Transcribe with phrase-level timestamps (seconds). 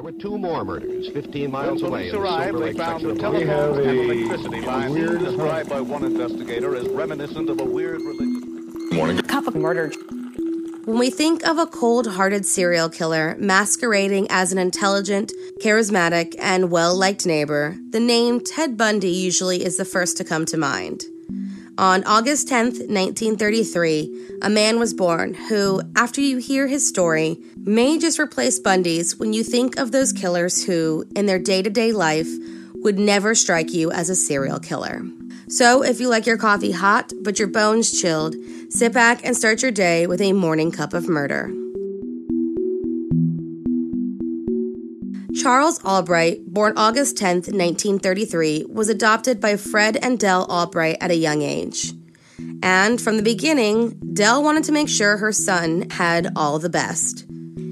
[0.00, 2.08] There were two more murders 15 miles when away.
[2.08, 7.50] police arrived, they found the telephones and electricity lines described by one investigator as reminiscent
[7.50, 9.22] of a weird religion.
[9.24, 9.92] Cup of murder.
[10.86, 16.70] When we think of a cold hearted serial killer masquerading as an intelligent, charismatic, and
[16.70, 21.04] well liked neighbor, the name Ted Bundy usually is the first to come to mind.
[21.80, 27.98] On August 10th, 1933, a man was born who, after you hear his story, may
[27.98, 31.92] just replace Bundy's when you think of those killers who, in their day to day
[31.92, 32.28] life,
[32.74, 35.00] would never strike you as a serial killer.
[35.48, 38.36] So, if you like your coffee hot but your bones chilled,
[38.68, 41.50] sit back and start your day with a morning cup of murder.
[45.40, 51.16] Charles Albright, born August 10, 1933, was adopted by Fred and Dell Albright at a
[51.16, 51.94] young age.
[52.62, 57.24] And from the beginning, Dell wanted to make sure her son had all the best.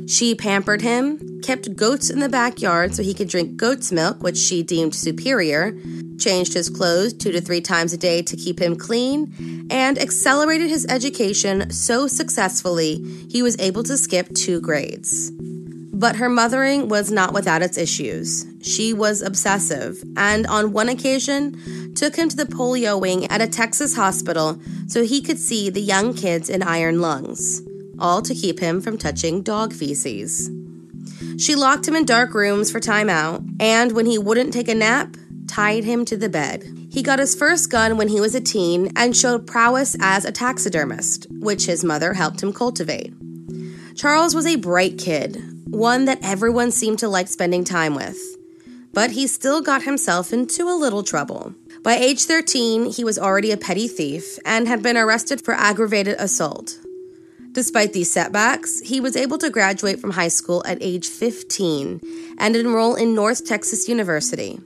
[0.06, 4.38] She pampered him, kept goats in the backyard so he could drink goat's milk, which
[4.38, 5.76] she deemed superior,
[6.18, 10.70] changed his clothes two to three times a day to keep him clean, and accelerated
[10.70, 15.32] his education so successfully he was able to skip two grades.
[15.98, 18.46] But her mothering was not without its issues.
[18.62, 23.48] She was obsessive, and on one occasion took him to the polio wing at a
[23.48, 27.62] Texas hospital so he could see the young kids in iron lungs,
[27.98, 30.48] all to keep him from touching dog feces.
[31.36, 34.76] She locked him in dark rooms for time out, and when he wouldn't take a
[34.76, 35.16] nap,
[35.48, 36.62] tied him to the bed.
[36.92, 40.30] He got his first gun when he was a teen and showed prowess as a
[40.30, 43.12] taxidermist, which his mother helped him cultivate.
[43.96, 48.18] Charles was a bright kid, one that everyone seemed to like spending time with.
[48.92, 51.54] But he still got himself into a little trouble.
[51.84, 56.16] By age 13, he was already a petty thief and had been arrested for aggravated
[56.18, 56.78] assault.
[57.52, 62.00] Despite these setbacks, he was able to graduate from high school at age 15
[62.38, 64.60] and enroll in North Texas University.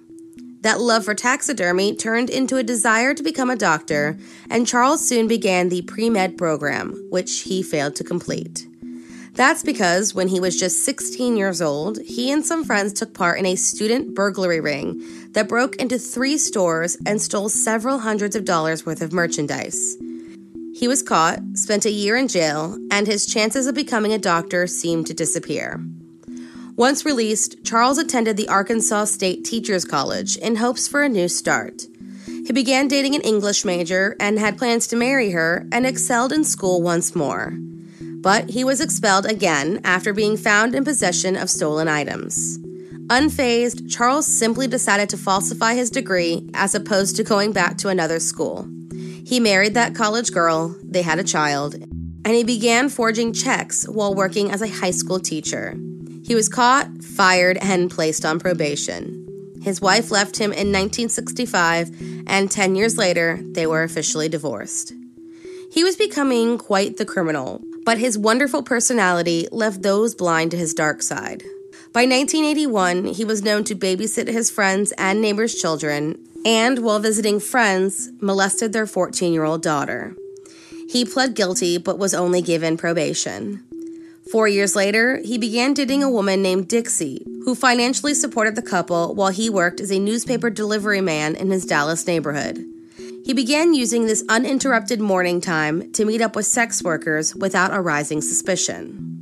[0.62, 4.16] That love for taxidermy turned into a desire to become a doctor,
[4.48, 8.66] and Charles soon began the pre med program, which he failed to complete.
[9.34, 13.38] That's because when he was just 16 years old, he and some friends took part
[13.38, 18.44] in a student burglary ring that broke into three stores and stole several hundreds of
[18.44, 19.96] dollars worth of merchandise.
[20.74, 24.66] He was caught, spent a year in jail, and his chances of becoming a doctor
[24.66, 25.82] seemed to disappear.
[26.76, 31.82] Once released, Charles attended the Arkansas State Teachers College in hopes for a new start.
[32.26, 36.44] He began dating an English major and had plans to marry her and excelled in
[36.44, 37.56] school once more
[38.22, 42.58] but he was expelled again after being found in possession of stolen items.
[43.08, 48.20] Unfazed, Charles simply decided to falsify his degree as opposed to going back to another
[48.20, 48.66] school.
[49.26, 54.14] He married that college girl, they had a child, and he began forging checks while
[54.14, 55.76] working as a high school teacher.
[56.24, 59.18] He was caught, fired, and placed on probation.
[59.60, 61.90] His wife left him in 1965,
[62.26, 64.92] and 10 years later, they were officially divorced.
[65.72, 70.74] He was becoming quite the criminal, but his wonderful personality left those blind to his
[70.74, 71.42] dark side.
[71.92, 77.38] By 1981, he was known to babysit his friends and neighbors' children, and while visiting
[77.38, 80.16] friends, molested their 14 year old daughter.
[80.88, 83.62] He pled guilty but was only given probation.
[84.30, 89.14] Four years later, he began dating a woman named Dixie, who financially supported the couple
[89.14, 92.64] while he worked as a newspaper delivery man in his Dallas neighborhood.
[93.24, 98.20] He began using this uninterrupted morning time to meet up with sex workers without arising
[98.20, 99.18] suspicion.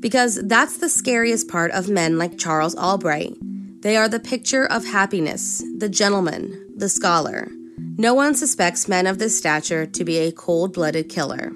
[0.00, 3.36] Because that's the scariest part of men like Charles Albright.
[3.80, 7.48] They are the picture of happiness, the gentleman, the scholar.
[7.96, 11.52] No one suspects men of this stature to be a cold blooded killer.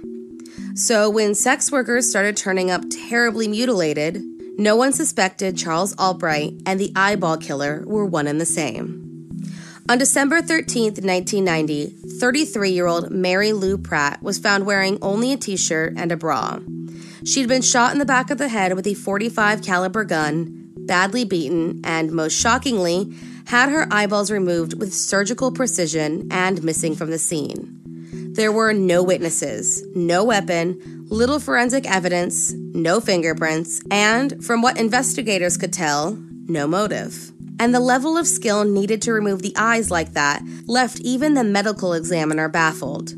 [0.75, 4.23] So when sex workers started turning up terribly mutilated,
[4.59, 9.02] No one suspected Charles Albright and the eyeball killer were one and the same.
[9.93, 15.37] On December 13, 1990, 33 year old Mary Lou Pratt was found wearing only a
[15.37, 16.61] t shirt and a bra.
[17.27, 21.27] She'd been shot in the back of the head with a 45 caliber gun, badly
[21.27, 23.13] beaten, and most shockingly,
[23.49, 27.79] had her eyeballs removed with surgical precision and missing from the scene.
[28.33, 35.59] There were no witnesses, no weapon, little forensic evidence, no fingerprints, and, from what investigators
[35.59, 36.17] could tell,
[36.47, 37.32] no motive.
[37.63, 41.45] And the level of skill needed to remove the eyes like that left even the
[41.45, 43.15] medical examiner baffled.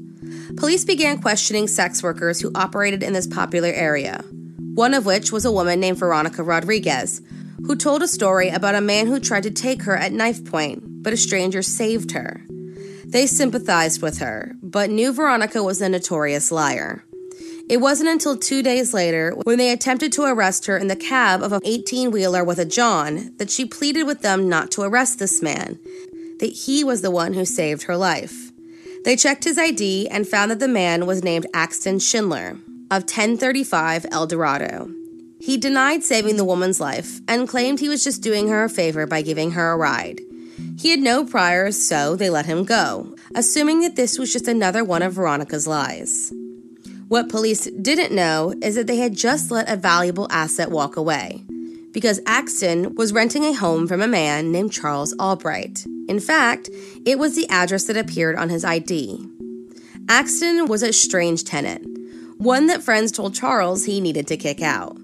[0.58, 4.22] Police began questioning sex workers who operated in this popular area,
[4.74, 7.22] one of which was a woman named Veronica Rodriguez,
[7.64, 10.82] who told a story about a man who tried to take her at knife point,
[11.02, 12.44] but a stranger saved her.
[13.06, 17.02] They sympathized with her, but knew Veronica was a notorious liar.
[17.66, 21.42] It wasn't until two days later, when they attempted to arrest her in the cab
[21.42, 25.18] of an 18 wheeler with a John, that she pleaded with them not to arrest
[25.18, 25.78] this man,
[26.40, 28.52] that he was the one who saved her life.
[29.04, 32.58] They checked his ID and found that the man was named Axton Schindler
[32.90, 34.90] of 1035 El Dorado.
[35.40, 39.06] He denied saving the woman's life and claimed he was just doing her a favor
[39.06, 40.20] by giving her a ride.
[40.78, 44.84] He had no priors, so they let him go, assuming that this was just another
[44.84, 46.32] one of Veronica's lies.
[47.08, 51.44] What police didn't know is that they had just let a valuable asset walk away,
[51.92, 55.84] because Axton was renting a home from a man named Charles Albright.
[56.08, 56.70] In fact,
[57.04, 59.26] it was the address that appeared on his ID.
[60.08, 61.86] Axton was a strange tenant,
[62.38, 64.98] one that friends told Charles he needed to kick out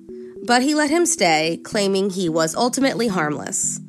[0.50, 3.80] but he let him stay, claiming he was ultimately harmless.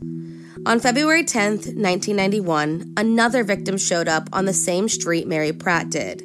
[0.65, 6.23] On February 10, 1991, another victim showed up on the same street Mary Pratt did.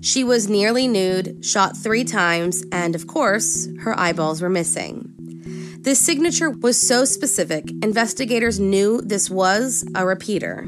[0.00, 5.14] She was nearly nude, shot three times, and of course, her eyeballs were missing.
[5.80, 10.66] This signature was so specific, investigators knew this was a repeater.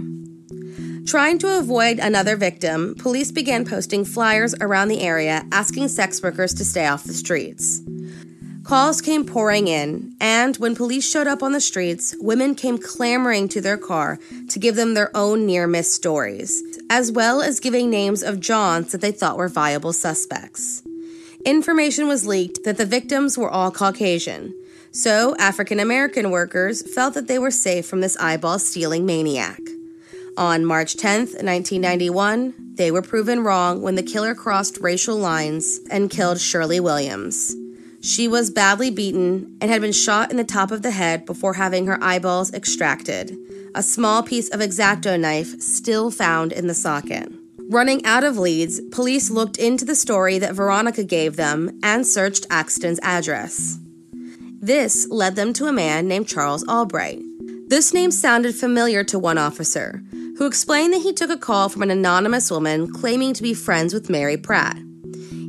[1.07, 6.55] Trying to avoid another victim, police began posting flyers around the area asking sex workers
[6.55, 7.83] to stay off the streets.
[8.63, 13.49] Calls came pouring in, and when police showed up on the streets, women came clamoring
[13.49, 14.19] to their car
[14.49, 18.91] to give them their own near miss stories, as well as giving names of Johns
[18.91, 20.83] that they thought were viable suspects.
[21.47, 24.53] Information was leaked that the victims were all Caucasian,
[24.91, 29.61] so African American workers felt that they were safe from this eyeball stealing maniac.
[30.37, 36.11] On March 10, 1991, they were proven wrong when the killer crossed racial lines and
[36.11, 37.55] killed Shirley Williams.
[38.03, 41.55] She was badly beaten and had been shot in the top of the head before
[41.55, 43.37] having her eyeballs extracted.
[43.75, 47.31] A small piece of X-Acto knife still found in the socket.
[47.69, 52.47] Running out of leads, police looked into the story that Veronica gave them and searched
[52.51, 53.79] Axton's address.
[54.61, 57.21] This led them to a man named Charles Albright.
[57.69, 60.03] This name sounded familiar to one officer,
[60.39, 63.95] who explained that he took a call from an anonymous woman claiming to be friends
[63.95, 64.79] with Mary Pratt.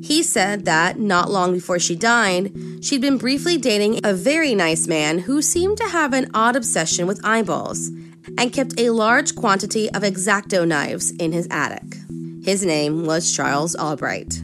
[0.01, 2.51] He said that not long before she died,
[2.81, 7.05] she'd been briefly dating a very nice man who seemed to have an odd obsession
[7.05, 7.89] with eyeballs
[8.37, 11.97] and kept a large quantity of X-Acto knives in his attic.
[12.43, 14.41] His name was Charles Albright.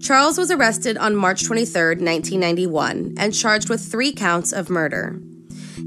[0.00, 5.20] Charles was arrested on March 23, 1991, and charged with three counts of murder.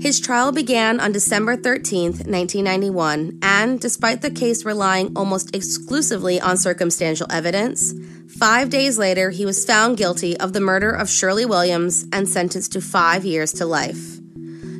[0.02, 6.58] His trial began on December 13, 1991, and despite the case relying almost exclusively on
[6.58, 7.94] circumstantial evidence,
[8.40, 12.72] five days later he was found guilty of the murder of Shirley Williams and sentenced
[12.72, 14.18] to five years to life.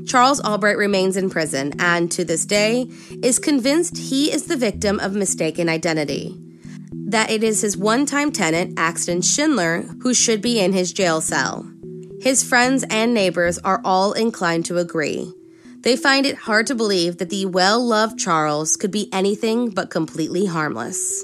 [0.08, 2.90] Charles Albright remains in prison and, to this day,
[3.22, 6.36] is convinced he is the victim of mistaken identity.
[6.92, 11.20] That it is his one time tenant, Axton Schindler, who should be in his jail
[11.20, 11.70] cell.
[12.22, 15.32] His friends and neighbors are all inclined to agree.
[15.82, 19.90] They find it hard to believe that the well loved Charles could be anything but
[19.90, 21.24] completely harmless.